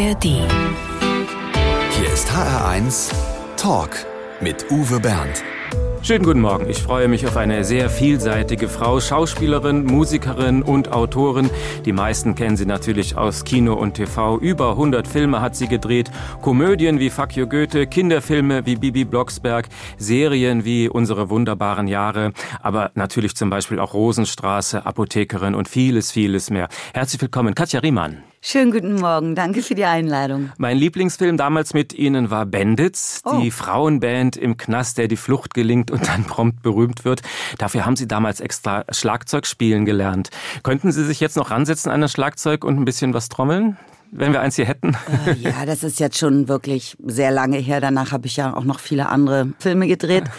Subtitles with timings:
[0.00, 0.24] ARD.
[0.24, 3.12] Hier ist HR1
[3.58, 3.90] Talk
[4.40, 5.44] mit Uwe Bernd.
[6.00, 6.70] Schönen guten Morgen.
[6.70, 11.50] Ich freue mich auf eine sehr vielseitige Frau, Schauspielerin, Musikerin und Autorin.
[11.84, 14.38] Die meisten kennen sie natürlich aus Kino und TV.
[14.38, 16.10] Über 100 Filme hat sie gedreht.
[16.40, 22.32] Komödien wie Fuck You Goethe, Kinderfilme wie Bibi Blocksberg, Serien wie Unsere wunderbaren Jahre,
[22.62, 26.68] aber natürlich zum Beispiel auch Rosenstraße, Apothekerin und vieles, vieles mehr.
[26.94, 28.22] Herzlich willkommen, Katja Riemann.
[28.42, 30.50] Schönen guten Morgen, danke für die Einladung.
[30.56, 33.38] Mein Lieblingsfilm damals mit Ihnen war Bandits, Oh.
[33.38, 37.20] die Frauenband im Knast, der die Flucht gelingt und dann prompt berühmt wird.
[37.58, 40.30] Dafür haben Sie damals extra Schlagzeug spielen gelernt.
[40.62, 43.76] Könnten Sie sich jetzt noch ransetzen an das Schlagzeug und ein bisschen was trommeln?
[44.10, 44.96] Wenn wir eins hier hätten.
[45.26, 47.80] Äh, Ja, das ist jetzt schon wirklich sehr lange her.
[47.82, 50.24] Danach habe ich ja auch noch viele andere Filme gedreht.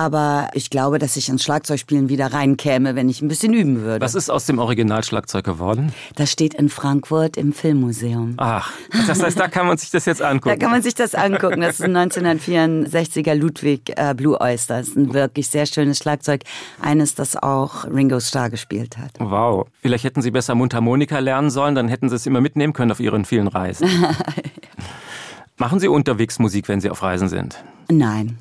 [0.00, 4.02] Aber ich glaube, dass ich ins Schlagzeugspielen wieder reinkäme, wenn ich ein bisschen üben würde.
[4.02, 5.92] Was ist aus dem Originalschlagzeug geworden?
[6.14, 8.32] Das steht in Frankfurt im Filmmuseum.
[8.38, 8.72] Ach,
[9.06, 10.58] das heißt, da kann man sich das jetzt Da angucken.
[10.58, 11.60] kann man sich das angucken.
[11.60, 14.78] Das ist ein 1964er Ludwig äh, Blue Oyster.
[14.78, 16.44] Das ist ein wirklich sehr schönes Schlagzeug.
[16.80, 19.10] Eines, das auch Ringo Starr gespielt hat.
[19.18, 19.66] Wow.
[19.82, 23.00] Vielleicht hätten Sie besser Mundharmonika lernen sollen, dann hätten Sie es immer mitnehmen können auf
[23.00, 23.86] Ihren vielen Reisen.
[25.58, 27.62] Machen Sie unterwegs Musik, wenn Sie auf Reisen sind?
[27.90, 28.38] Nein.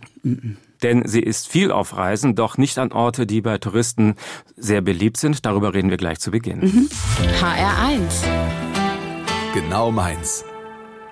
[0.83, 4.15] Denn sie ist viel auf Reisen, doch nicht an Orte, die bei Touristen
[4.55, 5.45] sehr beliebt sind.
[5.45, 6.89] Darüber reden wir gleich zu Beginn.
[7.39, 8.23] HR1.
[9.53, 10.45] Genau meins.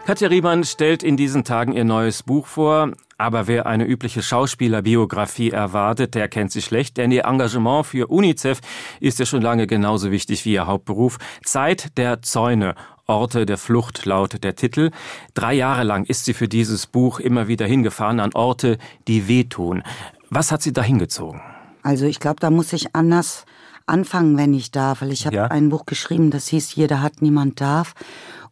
[0.06, 2.94] Katja Riemann stellt in diesen Tagen ihr neues Buch vor.
[3.18, 8.62] Aber wer eine übliche Schauspielerbiografie erwartet, der kennt sie schlecht, denn ihr Engagement für UNICEF
[9.00, 11.18] ist ja schon lange genauso wichtig wie ihr Hauptberuf.
[11.44, 12.76] Zeit der Zäune.
[13.10, 14.92] Orte der Flucht lautet der Titel.
[15.34, 18.78] Drei Jahre lang ist sie für dieses Buch immer wieder hingefahren an Orte,
[19.08, 19.84] die wehtun.
[20.30, 21.40] Was hat sie da hingezogen?
[21.84, 23.46] Also ich glaube, da muss ich anders
[23.86, 25.46] anfangen, wenn ich darf, weil ich habe Ja.
[25.46, 27.94] ein Buch geschrieben, das hieß Jeder hat, niemand darf.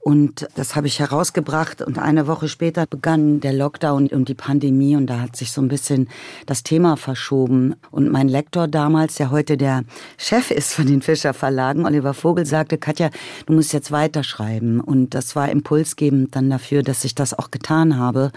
[0.08, 4.96] Und das habe ich herausgebracht und eine Woche später begann der Lockdown und die Pandemie
[4.96, 6.10] und da hat sich so ein bisschen
[6.46, 7.74] das Thema verschoben.
[7.90, 9.82] Und mein Lektor damals, der heute der
[10.20, 13.10] Chef ist von den Fischer Verlagen, Oliver Vogel, sagte, Katja,
[13.48, 14.80] du musst jetzt weiterschreiben.
[14.80, 18.32] Und das war impulsgebend dann dafür, dass ich das auch getan habe.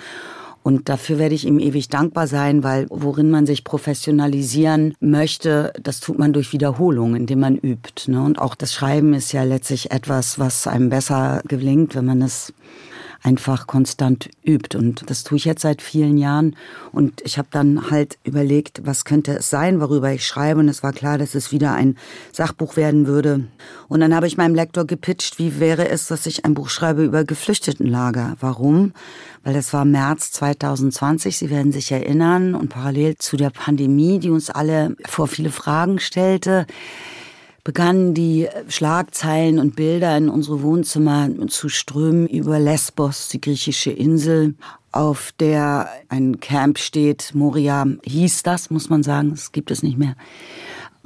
[0.68, 6.00] Und dafür werde ich ihm ewig dankbar sein, weil worin man sich professionalisieren möchte, das
[6.00, 8.12] tut man durch Wiederholung, indem man übt.
[8.12, 8.22] Ne?
[8.22, 12.52] Und auch das Schreiben ist ja letztlich etwas, was einem besser gelingt, wenn man es
[13.22, 14.76] einfach konstant übt.
[14.76, 16.56] Und das tue ich jetzt seit vielen Jahren.
[16.92, 20.60] Und ich habe dann halt überlegt, was könnte es sein, worüber ich schreibe.
[20.60, 21.96] Und es war klar, dass es wieder ein
[22.32, 23.44] Sachbuch werden würde.
[23.88, 27.04] Und dann habe ich meinem Lektor gepitcht, wie wäre es, dass ich ein Buch schreibe
[27.04, 28.36] über Geflüchtetenlager.
[28.40, 28.92] Warum?
[29.42, 32.54] Weil das war März 2020, Sie werden sich erinnern.
[32.54, 36.66] Und parallel zu der Pandemie, die uns alle vor viele Fragen stellte,
[37.64, 44.54] begannen die Schlagzeilen und Bilder in unsere Wohnzimmer zu strömen über Lesbos, die griechische Insel,
[44.92, 47.32] auf der ein Camp steht.
[47.34, 50.16] Moria hieß das, muss man sagen, das gibt es nicht mehr.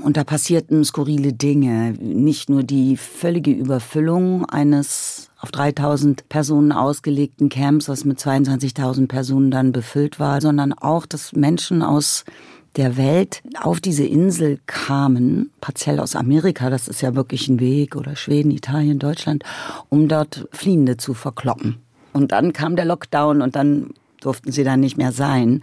[0.03, 1.93] Und da passierten skurrile Dinge.
[2.01, 9.51] Nicht nur die völlige Überfüllung eines auf 3000 Personen ausgelegten Camps, was mit 22.000 Personen
[9.51, 12.25] dann befüllt war, sondern auch, dass Menschen aus
[12.77, 17.97] der Welt auf diese Insel kamen, partiell aus Amerika, das ist ja wirklich ein Weg,
[17.97, 19.45] oder Schweden, Italien, Deutschland,
[19.89, 21.79] um dort Fliehende zu verkloppen.
[22.13, 23.91] Und dann kam der Lockdown und dann
[24.21, 25.63] durften sie da nicht mehr sein.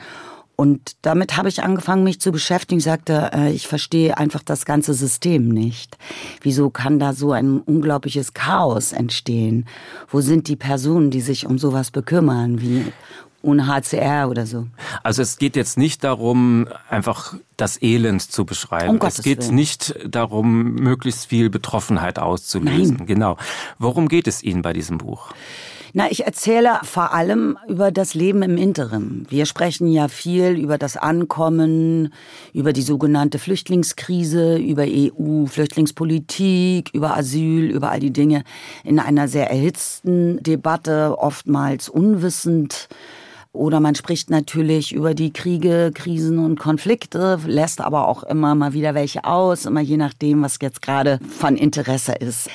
[0.55, 2.79] Und damit habe ich angefangen, mich zu beschäftigen.
[2.79, 5.97] Ich sagte, äh, ich verstehe einfach das ganze System nicht.
[6.41, 9.65] Wieso kann da so ein unglaubliches Chaos entstehen?
[10.09, 12.91] Wo sind die Personen, die sich um sowas bekümmern, wie
[13.41, 14.67] UNHCR oder so?
[15.03, 18.99] Also es geht jetzt nicht darum, einfach das Elend zu beschreiben.
[18.99, 19.55] Um es geht Willen.
[19.55, 22.97] nicht darum, möglichst viel Betroffenheit auszulösen.
[22.97, 23.07] Nein.
[23.07, 23.37] Genau.
[23.77, 25.31] Worum geht es Ihnen bei diesem Buch?
[25.93, 29.25] Na, ich erzähle vor allem über das Leben im Interim.
[29.27, 32.13] Wir sprechen ja viel über das Ankommen,
[32.53, 38.43] über die sogenannte Flüchtlingskrise, über EU-Flüchtlingspolitik, über Asyl, über all die Dinge
[38.83, 42.87] in einer sehr erhitzten Debatte, oftmals unwissend.
[43.51, 48.73] Oder man spricht natürlich über die Kriege, Krisen und Konflikte, lässt aber auch immer mal
[48.73, 52.49] wieder welche aus, immer je nachdem, was jetzt gerade von Interesse ist.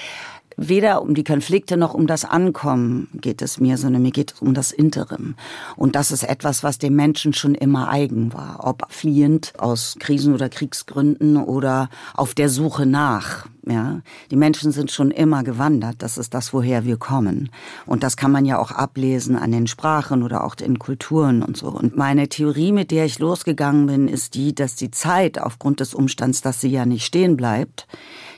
[0.56, 4.40] Weder um die Konflikte noch um das Ankommen geht es mir, sondern mir geht es
[4.40, 5.34] um das Interim.
[5.74, 8.60] Und das ist etwas, was dem Menschen schon immer eigen war.
[8.62, 13.46] Ob fliehend aus Krisen oder Kriegsgründen oder auf der Suche nach.
[13.66, 14.00] Ja,
[14.30, 15.96] die Menschen sind schon immer gewandert.
[16.00, 17.48] Das ist das, woher wir kommen.
[17.86, 21.56] Und das kann man ja auch ablesen an den Sprachen oder auch in Kulturen und
[21.56, 21.68] so.
[21.68, 25.94] Und meine Theorie, mit der ich losgegangen bin, ist die, dass die Zeit aufgrund des
[25.94, 27.86] Umstands, dass sie ja nicht stehen bleibt,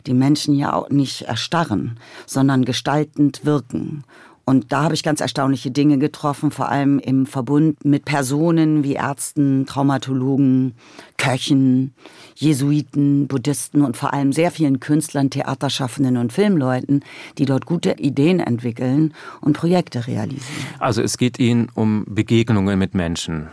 [0.07, 4.05] die Menschen ja auch nicht erstarren, sondern gestaltend wirken.
[4.49, 8.95] Und da habe ich ganz erstaunliche Dinge getroffen, vor allem im Verbund mit Personen wie
[8.95, 10.77] Ärzten, Traumatologen,
[11.17, 11.95] Köchen,
[12.37, 17.05] Jesuiten, Buddhisten und vor allem sehr vielen Künstlern, Theaterschaffenden und Filmleuten,
[17.39, 20.67] die dort gute Ideen entwickeln und Projekte realisieren.
[20.79, 23.49] Also es geht Ihnen um Begegnungen mit Menschen.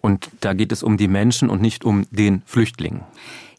[0.00, 3.02] Und da geht es um die Menschen und nicht um den Flüchtling.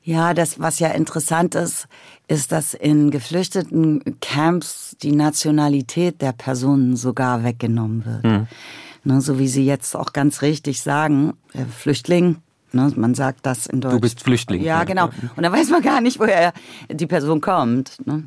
[0.04, 1.88] Ja, das, was ja interessant ist,
[2.31, 8.24] ist, dass in geflüchteten Camps die Nationalität der Personen sogar weggenommen wird.
[8.24, 8.48] Mhm.
[9.04, 12.38] Ne, so wie Sie jetzt auch ganz richtig sagen, der Flüchtling,
[12.72, 13.95] ne, man sagt das in Deutsch.
[13.95, 14.63] Du bist Flüchtling.
[14.63, 15.10] Ja, genau.
[15.36, 16.54] Und da weiß man gar nicht, woher
[16.89, 17.98] die Person kommt.
[18.06, 18.24] Ne?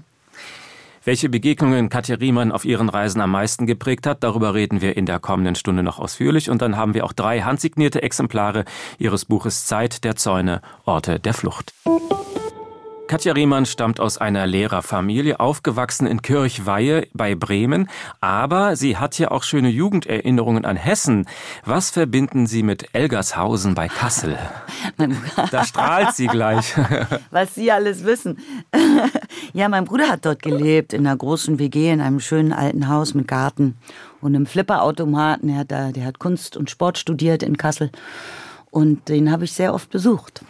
[1.04, 5.06] Welche Begegnungen Katja Riemann auf ihren Reisen am meisten geprägt hat, darüber reden wir in
[5.06, 6.50] der kommenden Stunde noch ausführlich.
[6.50, 8.64] Und dann haben wir auch drei handsignierte Exemplare
[8.98, 11.72] ihres Buches Zeit der Zäune, Orte der Flucht.
[13.06, 17.88] Katja Riemann stammt aus einer Lehrerfamilie, aufgewachsen in Kirchweihe bei Bremen,
[18.20, 21.26] aber sie hat ja auch schöne Jugenderinnerungen an Hessen.
[21.66, 24.38] Was verbinden Sie mit Elgershausen bei Kassel?
[25.50, 26.74] da strahlt sie gleich.
[27.30, 28.38] Was Sie alles wissen.
[29.52, 33.12] ja, mein Bruder hat dort gelebt, in einer großen WG, in einem schönen alten Haus
[33.12, 33.76] mit Garten
[34.22, 35.50] und einem Flipperautomaten.
[35.50, 37.90] Er hat da, der hat Kunst und Sport studiert in Kassel.
[38.74, 40.44] Und den habe ich sehr oft besucht.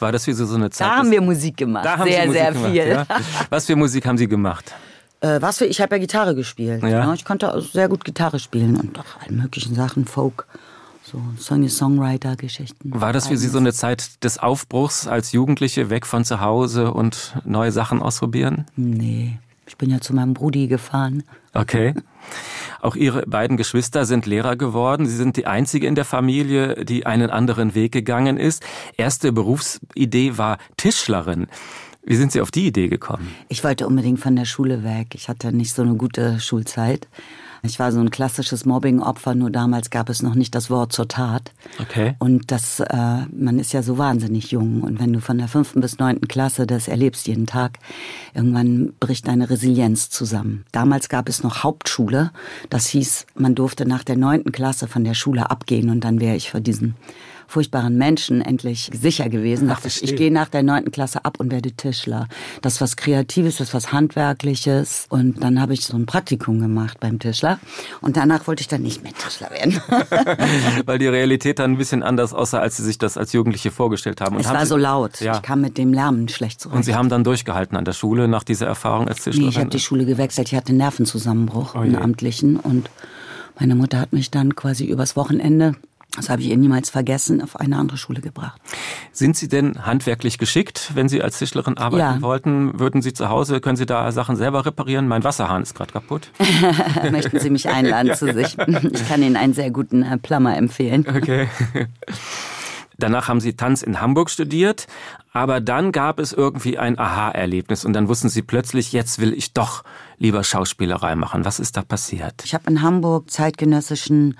[0.00, 0.86] War das wie so, so eine Zeit?
[0.86, 1.86] Da haben wir Musik gemacht.
[1.86, 2.88] Da sehr, Musik sehr gemacht, viel.
[2.88, 3.06] Ja?
[3.48, 4.74] Was für Musik haben Sie gemacht?
[5.22, 6.82] Äh, was für, ich habe ja Gitarre gespielt.
[6.82, 6.88] Ja.
[6.88, 7.12] ja.
[7.12, 10.46] Ich konnte sehr gut Gitarre spielen und auch alle möglichen Sachen, Folk,
[11.02, 12.90] so Song-Songwriter-Geschichten.
[12.98, 16.94] War das für Sie so eine Zeit des Aufbruchs als Jugendliche, weg von zu Hause
[16.94, 18.64] und neue Sachen ausprobieren?
[18.76, 21.22] Nee, ich bin ja zu meinem Brudi gefahren.
[21.52, 21.92] Okay.
[22.82, 25.06] Auch Ihre beiden Geschwister sind Lehrer geworden.
[25.06, 28.62] Sie sind die einzige in der Familie, die einen anderen Weg gegangen ist.
[28.96, 31.46] Erste Berufsidee war Tischlerin.
[32.02, 33.34] Wie sind Sie auf die Idee gekommen?
[33.48, 35.14] Ich wollte unbedingt von der Schule weg.
[35.14, 37.08] Ich hatte nicht so eine gute Schulzeit
[37.62, 41.08] ich war so ein klassisches Mobbing-Opfer, nur damals gab es noch nicht das Wort zur
[41.08, 41.52] Tat.
[41.80, 42.14] Okay.
[42.18, 44.82] Und das, äh, man ist ja so wahnsinnig jung.
[44.82, 47.78] Und wenn du von der fünften bis neunten Klasse das erlebst jeden Tag,
[48.34, 50.64] irgendwann bricht deine Resilienz zusammen.
[50.72, 52.30] Damals gab es noch Hauptschule.
[52.70, 56.36] Das hieß, man durfte nach der neunten Klasse von der Schule abgehen und dann wäre
[56.36, 56.94] ich vor diesen
[57.50, 59.70] furchtbaren Menschen endlich sicher gewesen.
[59.70, 62.28] Ach, ich, ich gehe nach der neunten Klasse ab und werde Tischler.
[62.62, 65.06] Das ist was Kreatives, das ist was Handwerkliches.
[65.08, 67.58] Und dann habe ich so ein Praktikum gemacht beim Tischler.
[68.00, 69.80] Und danach wollte ich dann nicht mehr Tischler werden.
[70.86, 74.20] Weil die Realität dann ein bisschen anders aussah, als Sie sich das als Jugendliche vorgestellt
[74.20, 74.36] haben.
[74.36, 75.20] Und es haben war Sie, so laut.
[75.20, 75.36] Ja.
[75.36, 76.76] Ich kam mit dem Lärmen schlecht zurecht.
[76.76, 79.42] Und Sie haben dann durchgehalten an der Schule nach dieser Erfahrung als Tischler?
[79.42, 80.48] Nee, ich habe die Schule gewechselt.
[80.48, 82.56] Ich hatte einen Nervenzusammenbruch, oh einen amtlichen.
[82.56, 82.90] Und
[83.58, 85.74] meine Mutter hat mich dann quasi übers Wochenende
[86.16, 88.60] das habe ich ihr niemals vergessen, auf eine andere Schule gebracht.
[89.12, 92.22] Sind Sie denn handwerklich geschickt, wenn Sie als Tischlerin arbeiten ja.
[92.22, 92.78] wollten?
[92.78, 95.08] Würden Sie zu Hause, können Sie da Sachen selber reparieren?
[95.08, 96.30] Mein Wasserhahn ist gerade kaputt.
[97.10, 98.56] Möchten Sie mich einladen ja, zu sich?
[98.58, 101.06] Ich kann Ihnen einen sehr guten äh, Plummer empfehlen.
[101.08, 101.48] Okay.
[103.00, 104.86] Danach haben Sie Tanz in Hamburg studiert,
[105.32, 109.54] aber dann gab es irgendwie ein Aha-Erlebnis und dann wussten Sie plötzlich, jetzt will ich
[109.54, 109.84] doch
[110.18, 111.44] lieber Schauspielerei machen.
[111.44, 112.42] Was ist da passiert?
[112.44, 114.38] Ich habe in Hamburg zeitgenössischen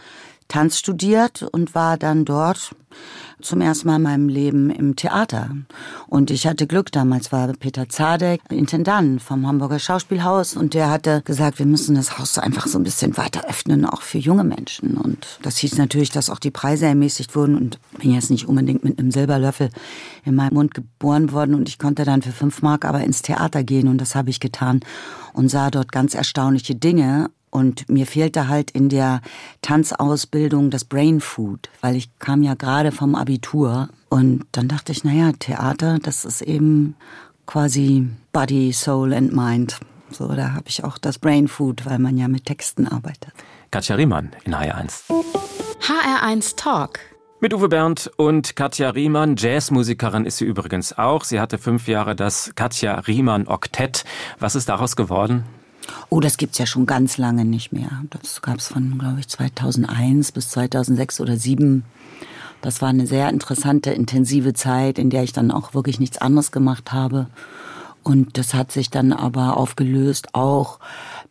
[0.50, 2.74] Tanz studiert und war dann dort
[3.40, 5.50] zum ersten Mal in meinem Leben im Theater.
[6.08, 11.22] Und ich hatte Glück, damals war Peter Zadek Intendant vom Hamburger Schauspielhaus und der hatte
[11.22, 14.96] gesagt, wir müssen das Haus einfach so ein bisschen weiter öffnen, auch für junge Menschen.
[14.96, 18.82] Und das hieß natürlich, dass auch die Preise ermäßigt wurden und bin jetzt nicht unbedingt
[18.82, 19.70] mit einem Silberlöffel
[20.24, 23.62] in meinem Mund geboren worden und ich konnte dann für fünf Mark aber ins Theater
[23.62, 24.80] gehen und das habe ich getan
[25.32, 29.20] und sah dort ganz erstaunliche Dinge und mir fehlte halt in der
[29.62, 33.88] Tanzausbildung das Brain Food, weil ich kam ja gerade vom Abitur.
[34.08, 36.96] Und dann dachte ich, naja, Theater, das ist eben
[37.46, 39.78] quasi Body, Soul and Mind.
[40.10, 43.32] So, da habe ich auch das Brain Food, weil man ja mit Texten arbeitet.
[43.70, 45.02] Katja Riemann in HR1.
[45.80, 46.98] HR1 Talk.
[47.40, 49.36] Mit Uwe Bernd und Katja Riemann.
[49.36, 51.24] Jazzmusikerin ist sie übrigens auch.
[51.24, 54.04] Sie hatte fünf Jahre das Katja Riemann Oktett.
[54.38, 55.44] Was ist daraus geworden?
[56.08, 57.90] Oh, das gibt's ja schon ganz lange nicht mehr.
[58.10, 61.84] Das gab's von, glaube ich, 2001 bis 2006 oder 2007.
[62.62, 66.52] Das war eine sehr interessante, intensive Zeit, in der ich dann auch wirklich nichts anderes
[66.52, 67.26] gemacht habe.
[68.02, 70.78] Und das hat sich dann aber aufgelöst, auch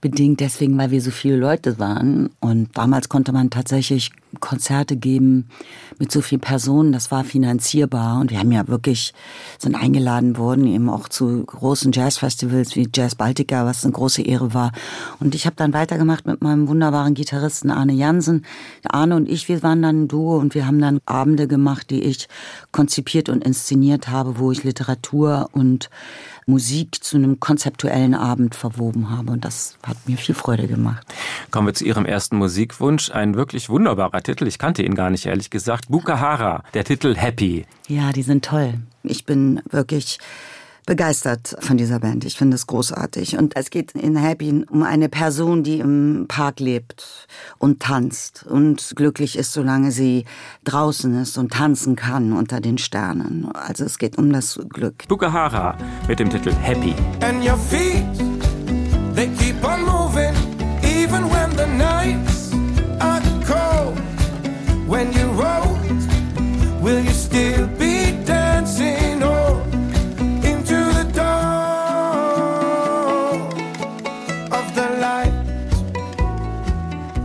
[0.01, 2.29] bedingt deswegen, weil wir so viele Leute waren.
[2.39, 5.49] Und damals konnte man tatsächlich Konzerte geben
[5.97, 9.13] mit so vielen Personen, das war finanzierbar und wir haben ja wirklich,
[9.57, 14.53] sind eingeladen worden, eben auch zu großen Jazzfestivals wie Jazz Baltica, was eine große Ehre
[14.53, 14.71] war.
[15.19, 18.45] Und ich habe dann weitergemacht mit meinem wunderbaren Gitarristen Arne Jansen.
[18.83, 22.03] Arne und ich, wir waren dann ein Duo und wir haben dann Abende gemacht, die
[22.03, 22.27] ich
[22.71, 25.89] konzipiert und inszeniert habe, wo ich Literatur und
[26.49, 29.31] Musik zu einem konzeptuellen Abend verwoben habe.
[29.31, 31.05] Und das hat mir viel Freude gemacht.
[31.51, 33.11] Kommen wir zu Ihrem ersten Musikwunsch.
[33.11, 34.47] Ein wirklich wunderbarer Titel.
[34.47, 35.89] Ich kannte ihn gar nicht, ehrlich gesagt.
[35.89, 37.65] Bukahara, der Titel Happy.
[37.87, 38.75] Ja, die sind toll.
[39.03, 40.19] Ich bin wirklich
[40.89, 42.25] begeistert von dieser Band.
[42.25, 43.37] Ich finde es großartig.
[43.37, 47.27] Und es geht in Happy um eine Person, die im Park lebt
[47.59, 50.25] und tanzt und glücklich ist, solange sie
[50.63, 53.51] draußen ist und tanzen kann unter den Sternen.
[53.53, 55.07] Also es geht um das Glück.
[55.07, 56.95] Bukahara mit dem Titel Happy.
[57.21, 58.03] And your feet,
[59.15, 59.98] they keep on moving,
[64.89, 65.77] When you roll,
[66.81, 69.09] will you still be dancing?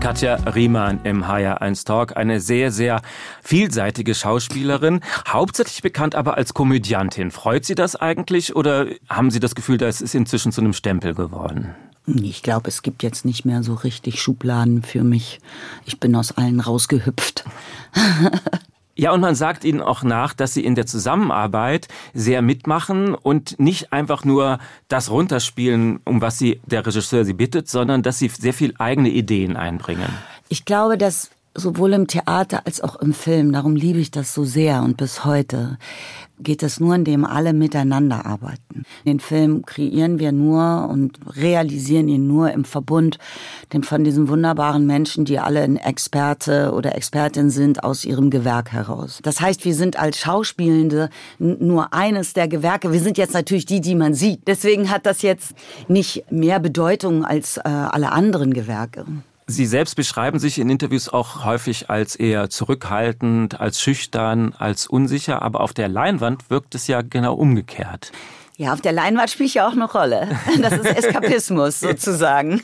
[0.05, 3.01] Katja Riemann im HR1 Talk, eine sehr, sehr
[3.43, 7.31] vielseitige Schauspielerin, hauptsächlich bekannt aber als Komödiantin.
[7.31, 11.15] Freut Sie das eigentlich oder haben Sie das Gefühl, das ist inzwischen zu einem Stempel
[11.15, 11.75] geworden?
[12.07, 15.41] Ich glaube, es gibt jetzt nicht mehr so richtig Schubladen für mich.
[15.87, 17.45] Ich bin aus allen rausgehüpft.
[18.97, 23.59] Ja, und man sagt ihnen auch nach, dass sie in der Zusammenarbeit sehr mitmachen und
[23.59, 28.29] nicht einfach nur das runterspielen, um was sie der Regisseur sie bittet, sondern dass sie
[28.29, 30.09] sehr viel eigene Ideen einbringen.
[30.49, 34.45] Ich glaube, dass sowohl im Theater als auch im Film, darum liebe ich das so
[34.45, 35.79] sehr und bis heute,
[36.41, 38.85] geht es nur, indem alle miteinander arbeiten.
[39.07, 43.19] Den Film kreieren wir nur und realisieren ihn nur im Verbund
[43.83, 49.21] von diesen wunderbaren Menschen, die alle ein Experte oder Expertin sind aus ihrem Gewerk heraus.
[49.23, 51.09] Das heißt, wir sind als Schauspielende
[51.39, 52.93] nur eines der Gewerke.
[52.93, 54.41] Wir sind jetzt natürlich die, die man sieht.
[54.47, 55.55] Deswegen hat das jetzt
[55.89, 59.05] nicht mehr Bedeutung als äh, alle anderen Gewerke.
[59.47, 65.43] Sie selbst beschreiben sich in Interviews auch häufig als eher zurückhaltend, als schüchtern, als unsicher,
[65.43, 68.11] aber auf der Leinwand wirkt es ja genau umgekehrt.
[68.57, 70.29] Ja, auf der Leinwand spiele ich ja auch eine Rolle.
[70.63, 72.63] Das ist Eskapismus sozusagen.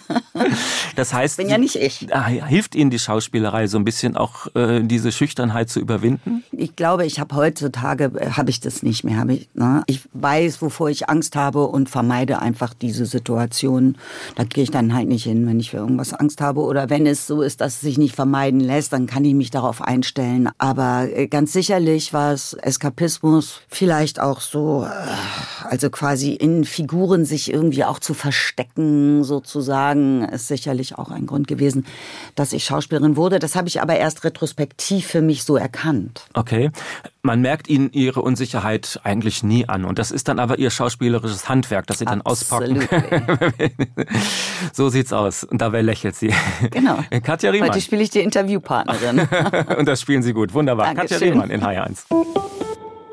[0.95, 2.07] Das heißt, bin ja nicht ich.
[2.15, 6.45] Ah, hilft Ihnen die Schauspielerei so ein bisschen auch äh, diese Schüchternheit zu überwinden?
[6.53, 9.19] Ich glaube, ich habe heutzutage äh, habe ich das nicht mehr.
[9.19, 9.83] Hab ich, ne?
[9.87, 13.99] ich weiß, wovor ich Angst habe und vermeide einfach diese Situation.
[14.37, 17.05] Da gehe ich dann halt nicht hin, wenn ich für irgendwas Angst habe oder wenn
[17.05, 20.51] es so ist, dass es sich nicht vermeiden lässt, dann kann ich mich darauf einstellen.
[20.59, 24.85] Aber äh, ganz sicherlich war es Eskapismus, vielleicht auch so.
[24.85, 31.25] Äh, also quasi in Figuren sich irgendwie auch zu verstecken, sozusagen, ist sicherlich auch ein
[31.25, 31.87] Grund gewesen,
[32.35, 33.39] dass ich Schauspielerin wurde.
[33.39, 36.27] Das habe ich aber erst retrospektiv für mich so erkannt.
[36.35, 36.71] Okay.
[37.23, 39.87] Man merkt Ihnen Ihre Unsicherheit eigentlich nie an.
[39.87, 42.87] Und das ist dann aber Ihr schauspielerisches Handwerk, das Sie dann auspacken.
[44.75, 45.45] so sieht's aus.
[45.45, 46.35] Und dabei lächelt sie.
[46.71, 46.99] Genau.
[47.23, 47.71] Katja Riemann.
[47.71, 49.27] Heute spiele ich die Interviewpartnerin.
[49.79, 50.53] Und das spielen Sie gut.
[50.53, 50.95] Wunderbar.
[50.95, 51.19] Dankeschön.
[51.19, 52.60] Katja Riemann in HR1.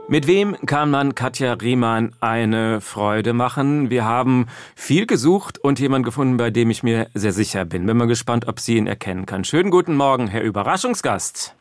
[0.09, 3.89] Mit wem kann man Katja Riemann eine Freude machen?
[3.89, 7.85] Wir haben viel gesucht und jemanden gefunden, bei dem ich mir sehr sicher bin.
[7.85, 9.43] Bin mal gespannt, ob sie ihn erkennen kann.
[9.43, 11.53] Schönen guten Morgen, Herr Überraschungsgast.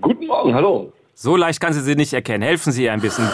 [0.00, 0.92] Guten Morgen, hallo.
[1.14, 2.42] So leicht kann sie sie nicht erkennen.
[2.42, 3.28] Helfen Sie ihr ein bisschen.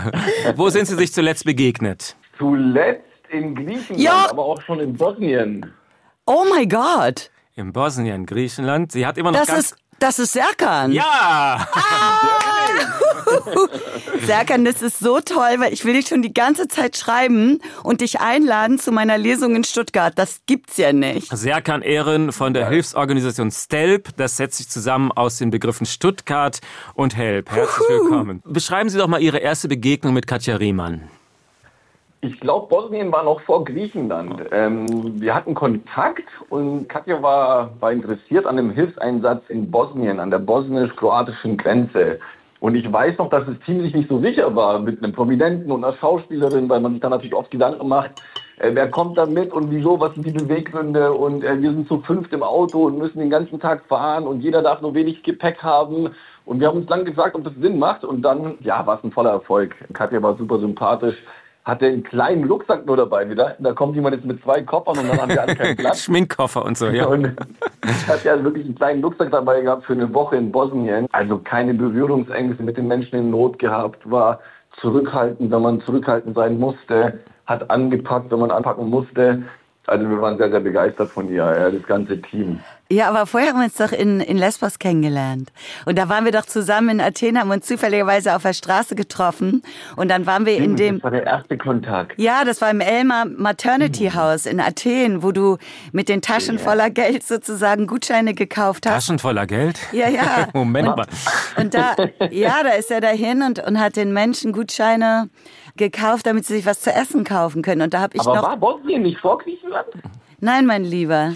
[0.56, 2.16] Wo sind Sie sich zuletzt begegnet?
[2.36, 4.26] Zuletzt in Griechenland, Ja.
[4.30, 5.72] aber auch schon in Bosnien.
[6.26, 7.30] Oh mein Gott!
[7.56, 8.92] In Bosnien, Griechenland.
[8.92, 9.76] Sie hat immer noch Das ganz...
[9.98, 10.92] das ist Serkan.
[10.92, 11.68] ja!
[14.24, 18.00] Serkan, das ist so toll, weil ich will dich schon die ganze Zeit schreiben und
[18.00, 20.12] dich einladen zu meiner Lesung in Stuttgart.
[20.16, 21.34] Das gibt's ja nicht.
[21.36, 24.16] Serkan Ehren von der Hilfsorganisation STELP.
[24.16, 26.60] Das setzt sich zusammen aus den Begriffen Stuttgart
[26.94, 27.50] und Help.
[27.50, 28.42] Herzlich willkommen.
[28.44, 31.08] Beschreiben Sie doch mal Ihre erste Begegnung mit Katja Riemann.
[32.20, 34.42] Ich glaube, Bosnien war noch vor Griechenland.
[34.50, 40.30] Ähm, wir hatten Kontakt und Katja war, war interessiert an dem Hilfseinsatz in Bosnien, an
[40.30, 42.18] der bosnisch-kroatischen Grenze.
[42.58, 45.84] Und ich weiß noch, dass es ziemlich nicht so sicher war mit einem Prominenten und
[45.84, 48.20] einer Schauspielerin, weil man sich da natürlich oft Gedanken macht,
[48.58, 51.86] äh, wer kommt da mit und wieso, was sind die Beweggründe und äh, wir sind
[51.86, 55.22] zu fünft im Auto und müssen den ganzen Tag fahren und jeder darf nur wenig
[55.22, 56.10] Gepäck haben.
[56.44, 59.04] Und wir haben uns lange gefragt, ob das Sinn macht und dann, ja, war es
[59.04, 59.76] ein voller Erfolg.
[59.92, 61.22] Katja war super sympathisch,
[61.68, 63.28] hatte einen kleinen Rucksack nur dabei.
[63.28, 65.76] Wir dachten, da kommt jemand jetzt mit zwei Koffern und dann haben wir alle keinen
[65.76, 66.02] Platz.
[66.02, 67.06] Schminkkoffer und so, ja.
[67.06, 67.36] Und
[68.08, 71.06] hat ja wirklich einen kleinen Rucksack dabei gehabt für eine Woche in Bosnien.
[71.12, 74.40] Also keine Berührungsängste mit den Menschen in Not gehabt, war
[74.80, 79.42] zurückhaltend, wenn man zurückhaltend sein musste, hat angepackt, wenn man anpacken musste.
[79.86, 82.60] Also wir waren sehr, sehr begeistert von ihr, äh, das ganze Team.
[82.90, 85.50] Ja, aber vorher haben wir uns doch in, in Lesbos kennengelernt.
[85.84, 89.62] Und da waren wir doch zusammen in Athen, haben uns zufälligerweise auf der Straße getroffen.
[89.96, 90.94] Und dann waren wir in dem...
[90.96, 92.18] Das war der erste Kontakt.
[92.18, 95.58] Ja, das war im Elmar Maternity House in Athen, wo du
[95.92, 96.64] mit den Taschen Ja.
[96.64, 98.94] voller Geld sozusagen Gutscheine gekauft hast.
[99.06, 99.78] Taschen voller Geld?
[99.92, 100.48] Ja, ja.
[100.54, 101.06] Moment mal.
[101.58, 101.94] Und da,
[102.30, 105.28] ja, da ist er dahin und, und hat den Menschen Gutscheine
[105.76, 107.82] gekauft, damit sie sich was zu essen kaufen können.
[107.82, 108.42] Und da habe ich Aber noch...
[108.44, 109.88] war Bosnien nicht vor Griechenland?
[110.40, 111.32] Nein, mein Lieber.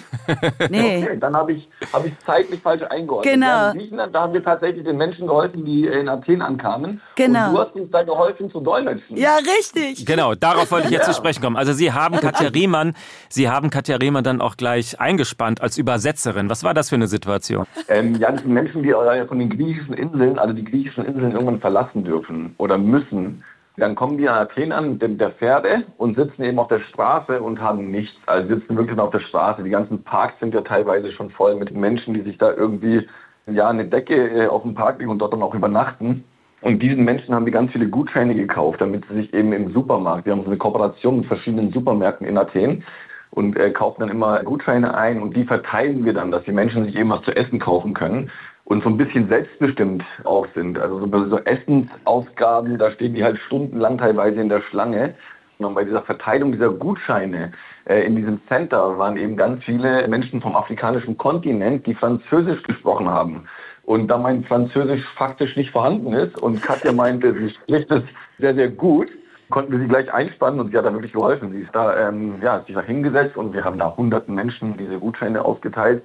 [0.70, 1.02] Nee.
[1.02, 3.34] Okay, dann habe ich, hab ich zeitlich falsch eingeordnet.
[3.34, 3.70] Genau.
[3.72, 7.00] In Griechenland, da haben wir tatsächlich den Menschen geholfen, die in Athen ankamen.
[7.16, 7.48] Genau.
[7.48, 9.16] Und du hast uns da geholfen zu dolmetschen.
[9.16, 10.06] Ja, richtig.
[10.06, 11.12] Genau, darauf wollte ich jetzt Ja.
[11.12, 11.56] zu sprechen kommen.
[11.56, 12.94] Also Sie haben Katja Riemann,
[13.28, 16.48] Sie haben Katja Riemann dann auch gleich eingespannt als Übersetzerin.
[16.48, 17.66] Was war das für eine Situation?
[17.88, 21.32] Ähm, ja, das sind Menschen, die äh, von den griechischen Inseln, also die griechischen Inseln
[21.32, 23.42] irgendwann verlassen dürfen oder müssen.
[23.78, 27.40] Dann kommen die an Athen an mit der Pferde und sitzen eben auf der Straße
[27.40, 28.16] und haben nichts.
[28.26, 29.62] Also sitzen wirklich auf der Straße.
[29.62, 33.08] Die ganzen Parks sind ja teilweise schon voll mit Menschen, die sich da irgendwie
[33.46, 36.24] ja eine Decke äh, auf dem Park legen und dort dann auch übernachten.
[36.60, 40.26] Und diesen Menschen haben wir ganz viele Gutscheine gekauft, damit sie sich eben im Supermarkt,
[40.26, 42.84] wir haben so eine Kooperation mit verschiedenen Supermärkten in Athen
[43.30, 46.84] und äh, kaufen dann immer Gutscheine ein und die verteilen wir dann, dass die Menschen
[46.84, 48.30] sich eben was zu essen kaufen können
[48.72, 50.78] und so ein bisschen selbstbestimmt auch sind.
[50.78, 55.14] Also so, so Essensausgaben, da stehen die halt stundenlang teilweise in der Schlange.
[55.58, 57.52] Und bei dieser Verteilung dieser Gutscheine
[57.84, 63.10] äh, in diesem Center waren eben ganz viele Menschen vom afrikanischen Kontinent, die Französisch gesprochen
[63.10, 63.44] haben.
[63.84, 68.02] Und da mein Französisch faktisch nicht vorhanden ist und Katja meinte, sie spricht es
[68.38, 69.08] sehr, sehr gut,
[69.50, 71.52] konnten wir sie gleich einspannen und sie hat da wirklich geholfen.
[71.52, 74.78] Sie ist da, ähm, ja, hat sich da hingesetzt und wir haben da hunderten Menschen
[74.78, 76.02] diese Gutscheine ausgeteilt.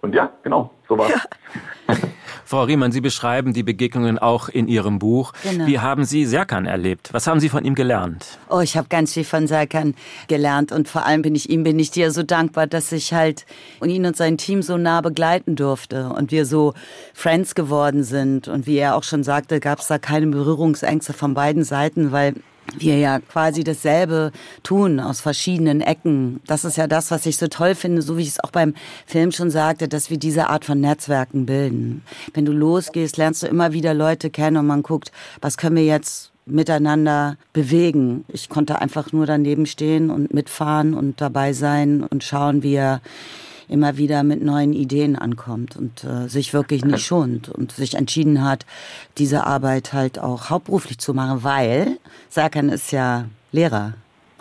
[0.00, 1.08] Und ja, genau, so war
[2.44, 5.34] Frau Riemann, Sie beschreiben die Begegnungen auch in Ihrem Buch.
[5.42, 5.66] Genau.
[5.66, 7.10] Wie haben Sie Serkan erlebt?
[7.12, 8.38] Was haben Sie von ihm gelernt?
[8.48, 9.94] Oh, ich habe ganz viel von Serkan
[10.28, 13.44] gelernt und vor allem bin ich ihm bin ich dir so dankbar, dass ich halt
[13.80, 16.72] und ihn und sein Team so nah begleiten durfte und wir so
[17.12, 21.34] Friends geworden sind und wie er auch schon sagte, gab es da keine Berührungsängste von
[21.34, 22.34] beiden Seiten, weil
[22.76, 24.32] wir ja quasi dasselbe
[24.62, 26.40] tun aus verschiedenen Ecken.
[26.46, 28.74] Das ist ja das, was ich so toll finde, so wie ich es auch beim
[29.06, 32.02] Film schon sagte, dass wir diese Art von Netzwerken bilden.
[32.34, 35.84] Wenn du losgehst, lernst du immer wieder Leute kennen und man guckt, was können wir
[35.84, 38.24] jetzt miteinander bewegen.
[38.28, 43.00] Ich konnte einfach nur daneben stehen und mitfahren und dabei sein und schauen, wie er
[43.68, 48.44] immer wieder mit neuen Ideen ankommt und äh, sich wirklich nicht schont und sich entschieden
[48.44, 48.66] hat,
[49.18, 53.94] diese Arbeit halt auch hauptberuflich zu machen, weil Serkan ist ja Lehrer.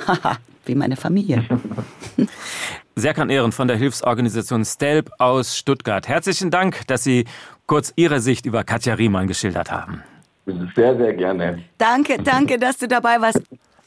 [0.06, 1.44] Haha, wie meine Familie.
[2.96, 6.08] Serkan Ehren von der Hilfsorganisation STELP aus Stuttgart.
[6.08, 7.26] Herzlichen Dank, dass Sie
[7.68, 10.02] kurz Ihre Sicht über Katja Riemann geschildert haben.
[10.76, 11.64] Sehr, sehr gerne.
[11.78, 13.42] danke, danke, dass du dabei warst.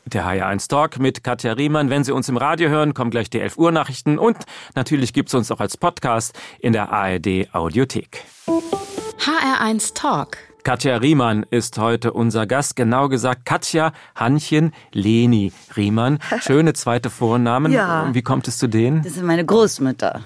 [0.07, 1.91] Der HR1 Talk mit Katja Riemann.
[1.91, 4.37] Wenn Sie uns im Radio hören, kommen gleich die 11 Uhr Nachrichten und
[4.75, 8.25] natürlich gibt's uns auch als Podcast in der ARD Audiothek.
[8.47, 10.39] HR1 Talk.
[10.63, 16.19] Katja Riemann ist heute unser Gast, genau gesagt Katja Hannchen Leni Riemann.
[16.41, 17.73] Schöne zweite Vornamen.
[17.73, 18.09] Ja.
[18.13, 19.03] Wie kommt es zu denen?
[19.03, 20.23] Das sind meine Großmütter.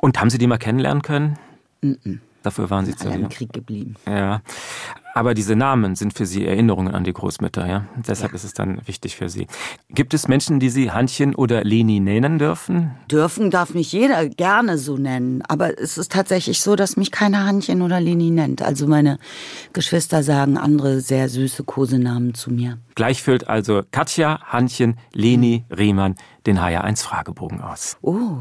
[0.00, 1.38] Und haben Sie die mal kennenlernen können?
[2.42, 3.28] Dafür waren Sie zu im.
[3.28, 3.96] Krieg geblieben.
[4.06, 4.40] Ja.
[5.14, 7.84] Aber diese Namen sind für Sie Erinnerungen an die Großmütter, ja?
[7.96, 9.46] Deshalb ist es dann wichtig für Sie.
[9.88, 12.90] Gibt es Menschen, die Sie Hannchen oder Leni nennen dürfen?
[13.08, 17.44] Dürfen darf mich jeder gerne so nennen, aber es ist tatsächlich so, dass mich keine
[17.44, 18.60] Hannchen oder Leni nennt.
[18.60, 19.20] Also meine
[19.72, 22.78] Geschwister sagen andere sehr süße Kosenamen zu mir.
[22.96, 27.96] Gleich füllt also Katja Hannchen Leni Riemann den HR1 Fragebogen aus.
[28.02, 28.38] Oh,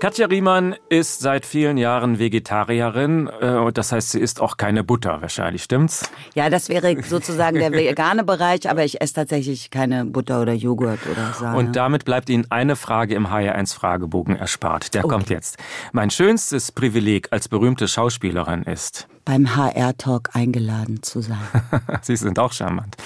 [0.00, 3.28] Katja Riemann ist seit vielen Jahren Vegetarierin.
[3.40, 6.10] äh, Das heißt, sie isst auch keine Butter wahrscheinlich, stimmt's?
[6.34, 11.00] ja, das wäre sozusagen der vegane Bereich, aber ich esse tatsächlich keine Butter oder Joghurt
[11.06, 11.58] oder Sahne.
[11.58, 14.94] Und damit bleibt Ihnen eine Frage im HR1 Fragebogen erspart.
[14.94, 15.58] Der kommt jetzt.
[15.92, 19.06] Mein schönstes Privileg als berühmte Schauspielerin ist.
[19.26, 21.36] beim HR-Talk eingeladen zu sein.
[22.02, 22.96] Sie sind auch charmant.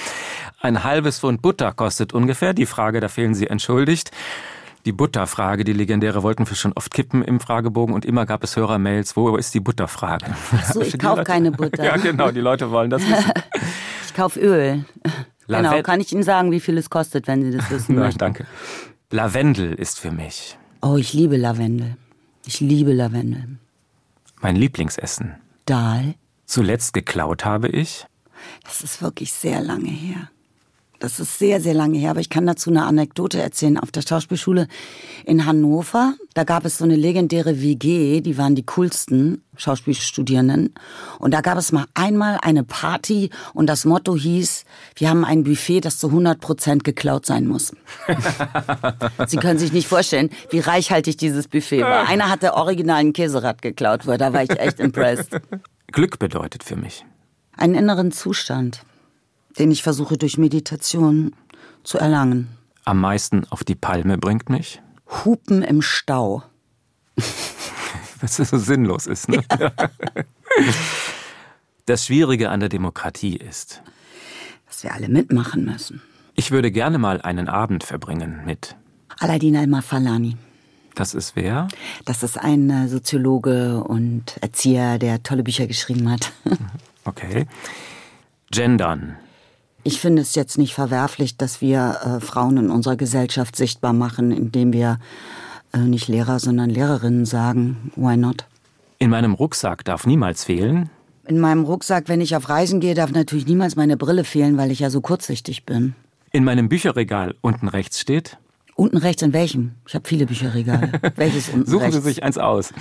[0.61, 2.55] Ein halbes Pfund Butter kostet ungefähr.
[2.55, 4.13] Die Frage, da fehlen Sie entschuldigt.
[4.85, 8.55] Die Butterfrage, die legendäre, wollten wir schon oft kippen im Fragebogen und immer gab es
[8.57, 10.27] Hörermails, wo ist die Butterfrage?
[10.73, 11.83] so, ich Für die kauf Leute- keine Butter.
[11.85, 13.33] Ja, genau, die Leute wollen das wissen.
[14.07, 14.85] Ich kauf Öl.
[15.49, 18.05] Genau, Laven- kann ich Ihnen sagen, wie viel es kostet, wenn Sie das wissen Nein,
[18.05, 18.19] möchten.
[18.21, 18.47] danke.
[19.11, 21.97] Lavendel ist für mich Oh, ich liebe Lavendel.
[22.47, 23.59] Ich liebe Lavendel.
[24.41, 25.35] mein Lieblingsessen.
[25.67, 26.15] Dahl,
[26.47, 28.07] Zuletzt geklaut habe ich.
[28.65, 30.29] das ist wirklich sehr lange her.
[31.05, 33.77] Das ist sehr, sehr lange her, aber ich kann dazu eine Anekdote erzählen.
[33.79, 34.69] Auf der Schauspielschule
[35.27, 40.73] in Hannover, da gab es so eine legendäre WG, die waren die coolsten Schauspielstudierenden.
[41.19, 44.65] Und da gab es mal einmal eine Party und das Motto hieß,
[44.97, 47.77] wir haben ein Buffet, das zu 100 Prozent geklaut sein muss.
[49.27, 52.09] Sie können sich nicht vorstellen, wie reichhaltig dieses Buffet war.
[52.09, 55.39] Einer hatte originalen Käserad geklaut, da war ich echt impressed.
[55.93, 57.05] Glück bedeutet für mich.
[57.59, 58.81] Einen inneren Zustand
[59.59, 61.35] den ich versuche durch Meditation
[61.83, 62.49] zu erlangen.
[62.85, 64.83] Am meisten auf die Palme bringt mich?
[65.25, 66.43] Hupen im Stau.
[68.21, 69.43] Was so sinnlos ist, ne?
[69.59, 69.73] Ja.
[71.87, 73.83] Das Schwierige an der Demokratie ist,
[74.67, 76.01] dass wir alle mitmachen müssen.
[76.35, 78.75] Ich würde gerne mal einen Abend verbringen mit
[79.19, 80.39] Aladin Al-Mafalani.
[80.95, 81.69] Das ist wer?
[82.07, 86.33] Das ist ein äh, Soziologe und Erzieher, der tolle Bücher geschrieben hat.
[87.07, 87.45] Okay.
[88.51, 89.17] Gendern.
[89.87, 94.33] Ich finde es jetzt nicht verwerflich, dass wir äh, Frauen in unserer Gesellschaft sichtbar machen,
[94.33, 94.99] indem wir
[95.75, 97.93] äh, nicht Lehrer, sondern Lehrerinnen sagen.
[97.95, 98.47] Why not?
[98.99, 100.89] In meinem Rucksack darf niemals fehlen.
[101.27, 104.71] In meinem Rucksack, wenn ich auf Reisen gehe, darf natürlich niemals meine Brille fehlen, weil
[104.71, 105.95] ich ja so kurzsichtig bin.
[106.33, 108.39] In meinem Bücherregal unten rechts steht.
[108.77, 109.73] Unten rechts in welchem?
[109.87, 110.93] Ich habe viele Bücherregale.
[111.17, 111.97] Welches unten Suchen rechts?
[111.97, 112.73] Sie sich eins aus.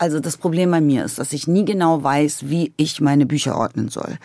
[0.00, 3.58] Also das Problem bei mir ist, dass ich nie genau weiß, wie ich meine Bücher
[3.58, 4.16] ordnen soll.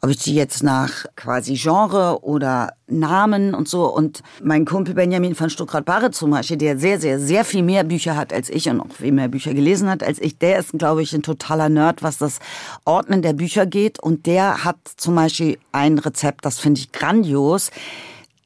[0.00, 3.92] Ob ich die jetzt nach quasi Genre oder Namen und so.
[3.92, 8.16] Und mein Kumpel Benjamin von Stuckrad-Barre zum Beispiel, der sehr, sehr, sehr viel mehr Bücher
[8.16, 11.02] hat als ich und auch viel mehr Bücher gelesen hat als ich, der ist, glaube
[11.02, 12.38] ich, ein totaler Nerd, was das
[12.84, 14.00] Ordnen der Bücher geht.
[14.00, 17.72] Und der hat zum Beispiel ein Rezept, das finde ich grandios